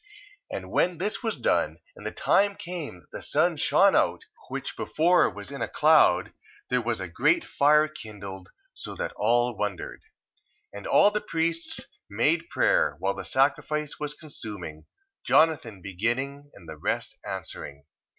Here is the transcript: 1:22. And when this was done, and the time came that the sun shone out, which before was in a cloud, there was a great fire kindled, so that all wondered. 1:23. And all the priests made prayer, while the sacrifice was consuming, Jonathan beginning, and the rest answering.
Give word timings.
1:22. 0.51 0.57
And 0.57 0.71
when 0.71 0.97
this 0.97 1.21
was 1.21 1.35
done, 1.35 1.77
and 1.95 2.07
the 2.07 2.11
time 2.11 2.55
came 2.55 3.01
that 3.01 3.11
the 3.11 3.21
sun 3.21 3.55
shone 3.55 3.95
out, 3.95 4.23
which 4.49 4.75
before 4.75 5.29
was 5.29 5.51
in 5.51 5.61
a 5.61 5.67
cloud, 5.67 6.33
there 6.71 6.81
was 6.81 6.99
a 6.99 7.07
great 7.07 7.45
fire 7.45 7.87
kindled, 7.87 8.49
so 8.73 8.95
that 8.95 9.13
all 9.15 9.55
wondered. 9.55 10.01
1:23. 10.73 10.77
And 10.79 10.87
all 10.87 11.11
the 11.11 11.21
priests 11.21 11.81
made 12.09 12.49
prayer, 12.49 12.95
while 12.97 13.13
the 13.13 13.23
sacrifice 13.23 13.99
was 13.99 14.15
consuming, 14.15 14.85
Jonathan 15.23 15.83
beginning, 15.83 16.49
and 16.55 16.67
the 16.67 16.77
rest 16.77 17.15
answering. 17.23 17.85